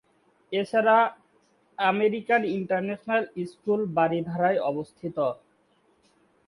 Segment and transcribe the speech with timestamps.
[0.51, 0.97] এছাড়া
[1.77, 5.17] American International School বারিধারায় অবস্থিত।